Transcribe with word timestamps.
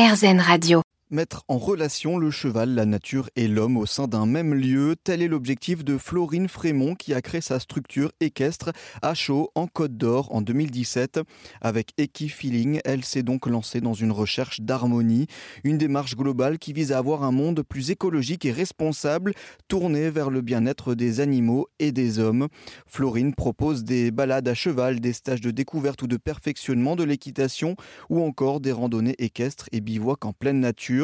RZN 0.00 0.40
Radio. 0.40 0.89
Mettre 1.12 1.42
en 1.48 1.58
relation 1.58 2.18
le 2.18 2.30
cheval, 2.30 2.76
la 2.76 2.86
nature 2.86 3.30
et 3.34 3.48
l'homme 3.48 3.76
au 3.76 3.84
sein 3.84 4.06
d'un 4.06 4.26
même 4.26 4.54
lieu, 4.54 4.94
tel 5.02 5.22
est 5.22 5.26
l'objectif 5.26 5.82
de 5.82 5.98
Florine 5.98 6.46
Frémont 6.46 6.94
qui 6.94 7.14
a 7.14 7.20
créé 7.20 7.40
sa 7.40 7.58
structure 7.58 8.12
équestre 8.20 8.70
à 9.02 9.14
Chaux 9.14 9.50
en 9.56 9.66
Côte 9.66 9.96
d'Or 9.96 10.32
en 10.32 10.40
2017. 10.40 11.18
Avec 11.62 11.94
Equifeeling, 11.98 12.80
elle 12.84 13.04
s'est 13.04 13.24
donc 13.24 13.46
lancée 13.46 13.80
dans 13.80 13.92
une 13.92 14.12
recherche 14.12 14.60
d'harmonie, 14.60 15.26
une 15.64 15.78
démarche 15.78 16.14
globale 16.14 16.60
qui 16.60 16.72
vise 16.72 16.92
à 16.92 16.98
avoir 16.98 17.24
un 17.24 17.32
monde 17.32 17.64
plus 17.64 17.90
écologique 17.90 18.44
et 18.44 18.52
responsable, 18.52 19.32
tourné 19.66 20.10
vers 20.10 20.30
le 20.30 20.42
bien-être 20.42 20.94
des 20.94 21.18
animaux 21.18 21.66
et 21.80 21.90
des 21.90 22.20
hommes. 22.20 22.46
Florine 22.86 23.34
propose 23.34 23.82
des 23.82 24.12
balades 24.12 24.46
à 24.46 24.54
cheval, 24.54 25.00
des 25.00 25.12
stages 25.12 25.40
de 25.40 25.50
découverte 25.50 26.02
ou 26.02 26.06
de 26.06 26.18
perfectionnement 26.18 26.94
de 26.94 27.02
l'équitation 27.02 27.74
ou 28.10 28.22
encore 28.22 28.60
des 28.60 28.70
randonnées 28.70 29.16
équestres 29.18 29.68
et 29.72 29.80
bivouacs 29.80 30.24
en 30.24 30.32
pleine 30.32 30.60
nature. 30.60 30.99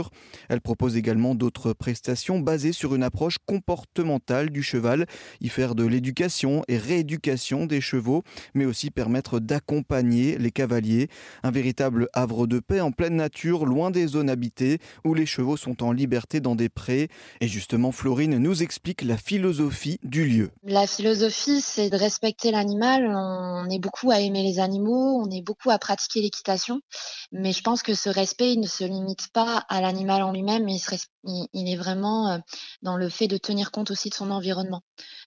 Elle 0.48 0.60
propose 0.60 0.96
également 0.96 1.34
d'autres 1.34 1.72
prestations 1.72 2.38
basées 2.40 2.72
sur 2.72 2.94
une 2.94 3.02
approche 3.02 3.36
comportementale 3.46 4.50
du 4.50 4.62
cheval, 4.62 5.06
y 5.40 5.48
faire 5.48 5.74
de 5.74 5.84
l'éducation 5.84 6.62
et 6.68 6.78
rééducation 6.78 7.66
des 7.66 7.80
chevaux, 7.80 8.22
mais 8.54 8.64
aussi 8.64 8.90
permettre 8.90 9.40
d'accompagner 9.40 10.38
les 10.38 10.50
cavaliers. 10.50 11.08
Un 11.42 11.50
véritable 11.50 12.08
havre 12.12 12.46
de 12.46 12.60
paix 12.60 12.80
en 12.80 12.92
pleine 12.92 13.16
nature, 13.16 13.64
loin 13.64 13.90
des 13.90 14.06
zones 14.06 14.30
habitées, 14.30 14.78
où 15.04 15.14
les 15.14 15.26
chevaux 15.26 15.56
sont 15.56 15.82
en 15.82 15.92
liberté 15.92 16.40
dans 16.40 16.54
des 16.54 16.68
prés. 16.68 17.08
Et 17.40 17.48
justement, 17.48 17.92
Florine 17.92 18.38
nous 18.38 18.62
explique 18.62 19.02
la 19.02 19.16
philosophie 19.16 19.98
du 20.02 20.26
lieu. 20.26 20.50
La 20.64 20.86
philosophie, 20.86 21.60
c'est 21.60 21.90
de 21.90 21.96
respecter 21.96 22.50
l'animal. 22.50 23.06
On 23.06 23.68
est 23.70 23.78
beaucoup 23.78 24.10
à 24.10 24.20
aimer 24.20 24.42
les 24.42 24.58
animaux, 24.58 25.22
on 25.22 25.30
est 25.30 25.42
beaucoup 25.42 25.70
à 25.70 25.78
pratiquer 25.78 26.20
l'équitation, 26.20 26.80
mais 27.32 27.52
je 27.52 27.62
pense 27.62 27.82
que 27.82 27.94
ce 27.94 28.08
respect 28.08 28.56
ne 28.56 28.66
se 28.66 28.84
limite 28.84 29.28
pas 29.32 29.64
à 29.68 29.80
l'animal 29.86 30.22
en 30.22 30.32
lui-même, 30.32 30.68
il, 30.68 30.80
il, 31.52 31.72
est 31.72 31.76
vraiment 31.76 32.30
euh, 32.30 32.38
dans 32.82 32.96
le 32.96 33.08
fait 33.08 33.28
de 33.28 33.36
tenir 33.36 33.70
compte 33.70 33.90
aussi 33.90 34.10
de 34.10 34.14
son 34.14 34.30
environnement. 34.30 34.82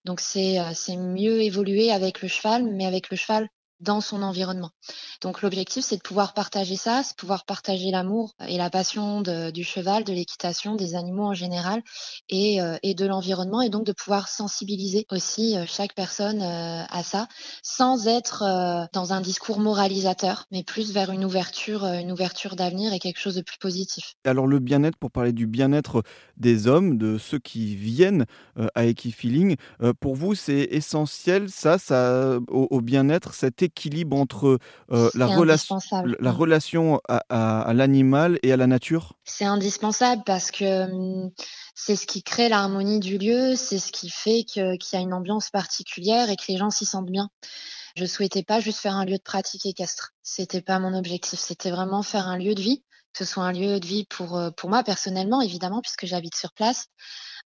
Donc 0.05 0.19
c'est 0.19 0.59
euh, 0.59 0.97
mieux 0.97 1.41
évoluer 1.41 1.91
avec 1.91 2.21
le 2.21 2.27
cheval, 2.27 2.63
mais 2.63 2.85
avec 2.85 3.09
le 3.09 3.17
cheval 3.17 3.47
dans 3.79 4.01
son 4.01 4.21
environnement. 4.23 4.71
Donc 5.21 5.41
l'objectif, 5.41 5.85
c'est 5.85 5.97
de 5.97 6.01
pouvoir 6.01 6.33
partager 6.33 6.75
ça, 6.75 7.01
c'est 7.03 7.15
pouvoir 7.15 7.45
partager 7.45 7.91
l'amour 7.91 8.33
et 8.47 8.57
la 8.57 8.69
passion 8.69 9.21
du 9.21 9.63
cheval, 9.63 10.03
de 10.03 10.13
l'équitation, 10.13 10.75
des 10.75 10.95
animaux 10.95 11.25
en 11.25 11.33
général 11.33 11.81
et, 12.29 12.61
euh, 12.61 12.77
de 12.83 13.05
l'environnement, 13.05 13.61
et 13.61 13.69
donc 13.69 13.85
de 13.85 13.93
pouvoir 13.93 14.27
sensibiliser 14.27 15.05
aussi 15.11 15.55
euh, 15.55 15.63
chaque 15.67 15.93
personne 15.93 16.41
euh, 16.41 16.83
à 16.89 17.03
ça, 17.03 17.27
sans 17.63 18.07
être 18.07 18.43
dans 18.93 19.13
un 19.13 19.21
discours 19.21 19.59
moralisateur, 19.59 20.45
mais 20.51 20.63
plus 20.63 20.91
vers 20.91 21.11
une 21.11 21.23
ouverture, 21.23 21.85
une 21.85 22.11
ouverture 22.11 22.55
d'avenir 22.55 22.93
et 22.93 22.99
quelque 22.99 23.19
chose 23.19 23.35
de 23.35 23.41
plus 23.41 23.57
positif. 23.57 24.15
Alors 24.25 24.47
le 24.47 24.59
bien-être, 24.59 24.97
pour 24.97 25.11
parler 25.11 25.31
du 25.31 25.47
bien-être 25.47 26.03
des 26.37 26.67
hommes, 26.67 26.97
de 26.97 27.17
ceux 27.17 27.39
qui 27.39 27.75
viennent 27.75 28.25
à 28.75 28.85
Equifeeling, 28.85 29.55
pour 29.99 30.15
vous, 30.15 30.35
c'est 30.35 30.67
essentiel 30.71 31.49
ça, 31.49 31.77
ça 31.77 32.39
au, 32.49 32.67
au 32.69 32.81
bien-être, 32.81 33.33
cette 33.33 33.61
entre 34.11 34.59
euh, 34.91 35.09
la, 35.13 35.27
relation, 35.27 35.79
la 36.19 36.31
relation 36.31 37.01
à, 37.07 37.71
l'animal 37.73 38.39
et 38.43 38.51
à 38.51 38.57
la 38.57 38.67
nature? 38.67 39.13
C'est 39.23 39.45
indispensable 39.45 40.23
parce 40.25 40.51
que 40.51 40.83
hum, 40.91 41.31
c'est 41.75 41.95
ce 41.95 42.05
qui 42.05 42.23
crée 42.23 42.49
l'harmonie 42.49 42.99
du 42.99 43.17
lieu, 43.17 43.55
c'est 43.55 43.79
ce 43.79 43.91
qui 43.91 44.09
fait 44.09 44.43
qu'il 44.43 44.63
y 44.63 44.95
a 44.95 44.99
une 44.99 45.13
ambiance 45.13 45.49
particulière 45.49 46.29
et 46.29 46.35
que 46.35 46.43
les 46.49 46.57
gens 46.57 46.69
s'y 46.69 46.85
sentent 46.85 47.09
bien. 47.09 47.29
Je 47.95 48.05
souhaitais 48.05 48.43
pas 48.43 48.59
juste 48.59 48.79
faire 48.79 48.95
un 48.95 49.05
lieu 49.05 49.17
de 49.17 49.23
pratique 49.23 49.65
équestre. 49.65 50.13
C'était 50.21 50.61
pas 50.61 50.79
mon 50.79 50.93
objectif. 50.93 51.39
C'était 51.39 51.71
vraiment 51.71 52.03
faire 52.03 52.27
un 52.27 52.37
lieu 52.37 52.53
de 52.53 52.61
vie, 52.61 52.83
que 53.13 53.25
ce 53.25 53.25
soit 53.25 53.43
un 53.43 53.51
lieu 53.51 53.79
de 53.79 53.85
vie 53.85 54.05
pour, 54.05 54.37
euh, 54.37 54.51
pour 54.51 54.69
moi 54.69 54.83
personnellement, 54.83 55.41
évidemment, 55.41 55.81
puisque 55.81 56.05
j'habite 56.05 56.35
sur 56.35 56.53
place, 56.53 56.87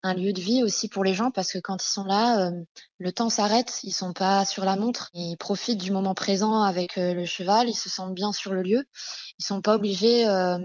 un 0.03 0.13
lieu 0.13 0.33
de 0.33 0.41
vie 0.41 0.63
aussi 0.63 0.89
pour 0.89 1.03
les 1.03 1.13
gens 1.13 1.31
parce 1.31 1.51
que 1.51 1.59
quand 1.59 1.83
ils 1.83 1.89
sont 1.89 2.03
là, 2.03 2.47
euh, 2.47 2.51
le 2.99 3.11
temps 3.11 3.29
s'arrête, 3.29 3.79
ils 3.83 3.91
sont 3.91 4.11
pas 4.11 4.45
sur 4.45 4.65
la 4.65 4.75
montre, 4.75 5.09
ils 5.13 5.37
profitent 5.37 5.81
du 5.81 5.91
moment 5.91 6.13
présent 6.13 6.61
avec 6.61 6.97
euh, 6.97 7.13
le 7.13 7.25
cheval, 7.25 7.69
ils 7.69 7.75
se 7.75 7.89
sentent 7.89 8.13
bien 8.13 8.33
sur 8.33 8.53
le 8.53 8.61
lieu, 8.61 8.83
ils 9.39 9.45
sont 9.45 9.61
pas 9.61 9.75
obligés 9.75 10.27
euh, 10.27 10.59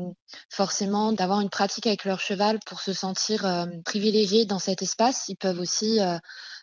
forcément 0.50 1.12
d'avoir 1.12 1.41
une 1.41 1.50
pratique 1.50 1.87
avec 1.87 2.04
leur 2.04 2.21
cheval 2.21 2.59
pour 2.66 2.81
se 2.81 2.93
sentir 2.93 3.47
privilégiés 3.84 4.44
dans 4.44 4.59
cet 4.59 4.82
espace, 4.82 5.28
ils 5.28 5.37
peuvent 5.37 5.60
aussi 5.60 6.00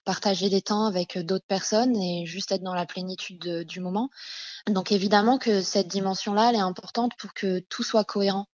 partager 0.06 0.50
des 0.50 0.62
temps 0.62 0.86
avec 0.86 1.18
d'autres 1.18 1.46
personnes 1.48 1.96
et 1.96 2.26
juste 2.26 2.52
être 2.52 2.64
dans 2.64 2.74
la 2.74 2.86
plénitude 2.86 3.66
du 3.68 3.80
moment. 3.80 4.10
Donc 4.70 4.92
évidemment 4.92 5.38
que 5.38 5.62
cette 5.62 5.88
dimension-là, 5.88 6.50
elle 6.50 6.56
est 6.56 6.60
importante 6.60 7.12
pour 7.18 7.34
que 7.34 7.60
tout 7.70 7.84
soit 7.84 8.04
cohérent. 8.04 8.48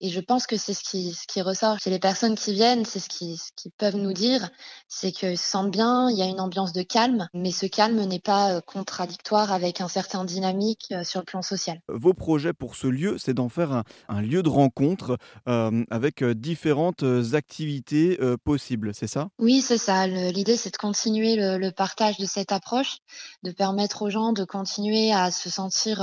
Et 0.00 0.10
je 0.10 0.20
pense 0.20 0.46
que 0.46 0.56
c'est 0.56 0.74
ce 0.74 0.84
qui, 0.84 1.12
ce 1.12 1.26
qui 1.26 1.42
ressort 1.42 1.78
chez 1.78 1.90
les 1.90 1.98
personnes 1.98 2.36
qui 2.36 2.52
viennent, 2.52 2.84
c'est 2.84 3.00
ce 3.00 3.08
qu'ils 3.08 3.36
ce 3.36 3.50
qui 3.56 3.70
peuvent 3.70 3.96
nous 3.96 4.12
dire, 4.12 4.50
c'est 4.88 5.12
qu'ils 5.12 5.38
se 5.38 5.50
sentent 5.50 5.70
bien, 5.70 6.10
il 6.10 6.16
y 6.16 6.22
a 6.22 6.26
une 6.26 6.40
ambiance 6.40 6.72
de 6.72 6.82
calme, 6.82 7.28
mais 7.34 7.50
ce 7.50 7.66
calme 7.66 8.04
n'est 8.04 8.20
pas 8.20 8.52
euh, 8.52 8.60
contradictoire 8.60 9.52
avec 9.52 9.80
un 9.80 9.88
certain 9.88 10.24
dynamique 10.24 10.88
euh, 10.92 11.04
sur 11.04 11.20
le 11.20 11.24
plan 11.24 11.42
social. 11.42 11.80
Vos 11.88 12.14
projets 12.14 12.52
pour 12.52 12.76
ce 12.76 12.86
lieu, 12.86 13.16
c'est 13.18 13.34
d'en 13.34 13.48
faire 13.48 13.82
un, 14.08 14.22
lieu 14.22 14.42
de 14.42 14.48
rencontre 14.48 15.18
euh, 15.48 15.84
avec 15.90 16.24
différentes 16.24 17.04
activités 17.32 18.18
possibles, 18.44 18.94
c'est 18.94 19.06
ça? 19.06 19.28
Oui, 19.38 19.60
c'est 19.60 19.78
ça. 19.78 20.06
L'idée, 20.06 20.56
c'est 20.56 20.70
de 20.70 20.76
continuer 20.96 21.36
le, 21.36 21.70
partage 21.72 22.16
de 22.16 22.24
cette 22.24 22.52
approche, 22.52 22.98
de 23.42 23.50
permettre 23.50 24.00
aux 24.00 24.08
gens 24.08 24.32
de 24.32 24.44
continuer 24.44 25.12
à 25.12 25.30
se 25.30 25.50
sentir 25.50 26.02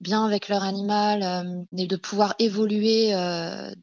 bien 0.00 0.24
avec 0.24 0.48
leur 0.48 0.64
animal 0.64 1.66
et 1.76 1.86
de 1.86 1.96
pouvoir 1.96 2.34
évoluer 2.40 3.12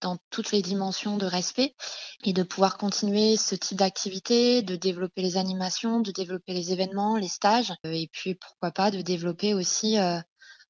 dans 0.02 0.18
toutes 0.32 0.52
les 0.52 0.62
dimensions 0.62 1.16
de 1.18 1.26
respect 1.26 1.74
et 2.26 2.34
de 2.34 2.44
pouvoir 2.44 2.78
continuer 2.78 3.38
ce 3.38 3.56
type 3.56 3.78
d'activité, 3.78 4.62
de 4.62 4.76
développer 4.76 5.22
les 5.22 5.38
animations, 5.38 6.02
de 6.02 6.12
développer 6.12 6.54
les 6.54 6.74
événements, 6.74 7.16
les 7.16 7.30
stages 7.30 7.74
et 7.86 8.10
puis 8.12 8.36
pourquoi 8.36 8.72
pas 8.72 8.92
de 8.92 9.02
développer 9.02 9.54
aussi 9.54 9.98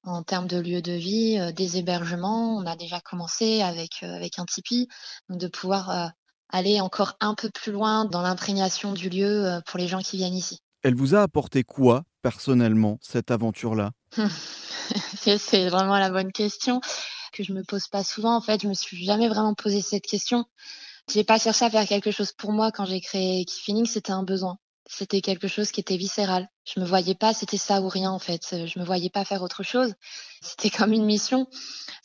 en 0.04 0.22
termes 0.22 0.46
de 0.46 0.58
lieu 0.58 0.80
de 0.80 0.92
vie, 0.92 1.52
des 1.54 1.76
hébergements. 1.78 2.56
On 2.56 2.66
a 2.66 2.76
déjà 2.76 3.00
commencé 3.00 3.62
avec, 3.62 4.04
avec 4.04 4.38
un 4.38 4.44
Tipeee, 4.44 4.86
de 5.28 5.48
pouvoir 5.48 6.12
aller 6.48 6.80
encore 6.80 7.16
un 7.20 7.34
peu 7.34 7.50
plus 7.50 7.72
loin 7.72 8.04
dans 8.04 8.22
l'imprégnation 8.22 8.92
du 8.92 9.08
lieu 9.08 9.60
pour 9.66 9.78
les 9.78 9.88
gens 9.88 10.00
qui 10.00 10.16
viennent 10.16 10.34
ici. 10.34 10.60
Elle 10.82 10.94
vous 10.94 11.14
a 11.14 11.22
apporté 11.22 11.64
quoi 11.64 12.04
personnellement 12.22 12.98
cette 13.00 13.30
aventure-là? 13.30 13.90
C'est 15.38 15.68
vraiment 15.68 15.98
la 15.98 16.10
bonne 16.10 16.32
question 16.32 16.80
que 17.32 17.42
je 17.42 17.52
me 17.52 17.62
pose 17.62 17.88
pas 17.88 18.04
souvent. 18.04 18.36
En 18.36 18.40
fait, 18.40 18.62
je 18.62 18.68
me 18.68 18.74
suis 18.74 19.04
jamais 19.04 19.28
vraiment 19.28 19.54
posé 19.54 19.80
cette 19.80 20.06
question. 20.06 20.44
J'ai 21.12 21.24
pas 21.24 21.38
cherché 21.38 21.64
à 21.64 21.70
faire 21.70 21.86
quelque 21.86 22.10
chose 22.10 22.32
pour 22.32 22.52
moi 22.52 22.72
quand 22.72 22.84
j'ai 22.84 23.00
créé 23.00 23.44
Key 23.44 23.84
c'était 23.86 24.12
un 24.12 24.22
besoin. 24.22 24.58
C'était 24.88 25.20
quelque 25.20 25.48
chose 25.48 25.72
qui 25.72 25.80
était 25.80 25.96
viscéral. 25.96 26.48
Je 26.64 26.78
me 26.80 26.86
voyais 26.86 27.16
pas, 27.16 27.34
c'était 27.34 27.56
ça 27.56 27.80
ou 27.80 27.88
rien 27.88 28.10
en 28.10 28.20
fait. 28.20 28.66
Je 28.66 28.78
me 28.78 28.84
voyais 28.84 29.10
pas 29.10 29.24
faire 29.24 29.42
autre 29.42 29.62
chose. 29.64 29.94
C'était 30.42 30.70
comme 30.70 30.92
une 30.92 31.04
mission 31.04 31.48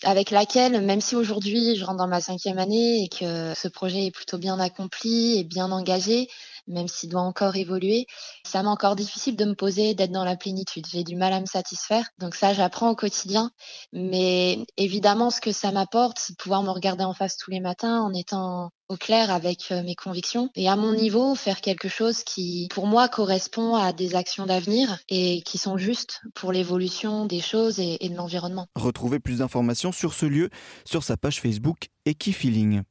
avec 0.03 0.31
laquelle, 0.31 0.81
même 0.81 1.01
si 1.01 1.15
aujourd'hui 1.15 1.75
je 1.75 1.85
rentre 1.85 1.99
dans 1.99 2.07
ma 2.07 2.21
cinquième 2.21 2.57
année 2.57 3.03
et 3.03 3.07
que 3.07 3.53
ce 3.53 3.67
projet 3.67 4.07
est 4.07 4.11
plutôt 4.11 4.39
bien 4.39 4.59
accompli 4.59 5.37
et 5.37 5.43
bien 5.43 5.71
engagé, 5.71 6.27
même 6.67 6.87
s'il 6.87 7.09
doit 7.09 7.21
encore 7.21 7.55
évoluer, 7.55 8.05
ça 8.45 8.63
m'est 8.63 8.69
encore 8.69 8.95
difficile 8.95 9.35
de 9.35 9.45
me 9.45 9.55
poser, 9.55 9.93
d'être 9.93 10.11
dans 10.11 10.25
la 10.25 10.35
plénitude. 10.35 10.85
J'ai 10.89 11.03
du 11.03 11.15
mal 11.15 11.33
à 11.33 11.41
me 11.41 11.45
satisfaire. 11.45 12.09
Donc 12.19 12.35
ça, 12.35 12.53
j'apprends 12.53 12.89
au 12.89 12.95
quotidien. 12.95 13.51
Mais 13.93 14.59
évidemment, 14.77 15.29
ce 15.29 15.41
que 15.41 15.51
ça 15.51 15.71
m'apporte, 15.71 16.19
c'est 16.19 16.33
de 16.33 16.37
pouvoir 16.37 16.63
me 16.63 16.69
regarder 16.69 17.03
en 17.03 17.13
face 17.13 17.37
tous 17.37 17.51
les 17.51 17.59
matins 17.59 18.01
en 18.01 18.13
étant 18.13 18.71
au 18.91 18.97
clair 18.97 19.31
avec 19.31 19.71
euh, 19.71 19.83
mes 19.83 19.95
convictions 19.95 20.49
et 20.53 20.67
à 20.67 20.75
mon 20.75 20.93
niveau 20.93 21.33
faire 21.35 21.61
quelque 21.61 21.87
chose 21.87 22.23
qui 22.23 22.67
pour 22.71 22.87
moi 22.87 23.07
correspond 23.07 23.75
à 23.75 23.93
des 23.93 24.15
actions 24.15 24.45
d'avenir 24.45 24.99
et 25.07 25.41
qui 25.43 25.57
sont 25.57 25.77
justes 25.77 26.19
pour 26.35 26.51
l'évolution 26.51 27.25
des 27.25 27.39
choses 27.39 27.79
et, 27.79 27.97
de 28.01 28.15
l'environnement. 28.15 28.67
Retrouvez 28.75 29.19
plus 29.19 29.37
d'informations 29.37 29.93
sur 29.93 30.13
ce 30.13 30.25
lieu 30.25 30.49
sur 30.83 31.03
sa 31.03 31.15
page 31.15 31.39
Facebook 31.39 31.87
Equifeeling. 32.05 32.81